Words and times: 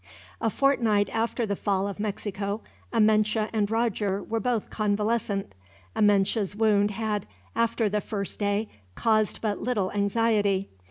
A 0.41 0.49
fortnight 0.49 1.09
after 1.13 1.45
the 1.45 1.55
fall 1.55 1.87
of 1.87 1.99
Mexico, 1.99 2.61
Amenche 2.91 3.47
and 3.53 3.69
Roger 3.69 4.23
were 4.23 4.39
both 4.39 4.71
convalescent. 4.71 5.53
Amenche's 5.95 6.55
wound 6.55 6.89
had, 6.89 7.27
after 7.55 7.87
the 7.87 8.01
first 8.01 8.39
day, 8.39 8.67
caused 8.95 9.41
but 9.41 9.59
little 9.61 9.91
anxiety. 9.91 10.69